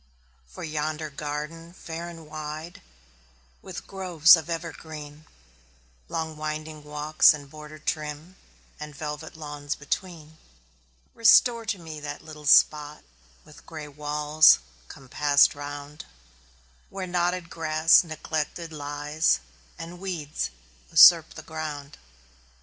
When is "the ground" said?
21.35-21.99